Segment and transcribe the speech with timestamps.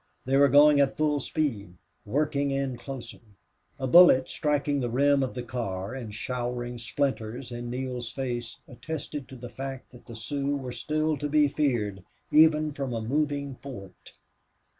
[0.25, 1.75] They were going at full speed,
[2.07, 3.19] working in closer.
[3.77, 9.27] A bullet, striking the rim of the car and showering splinters in Neale's face, attested
[9.29, 13.53] to the fact that the Sioux were still to be feared, even from a moving
[13.53, 14.13] fort.